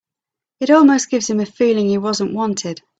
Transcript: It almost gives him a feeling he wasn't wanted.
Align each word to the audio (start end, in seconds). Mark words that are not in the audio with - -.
It 0.61 0.71
almost 0.71 1.11
gives 1.11 1.29
him 1.29 1.39
a 1.39 1.45
feeling 1.45 1.87
he 1.87 1.99
wasn't 1.99 2.33
wanted. 2.33 2.81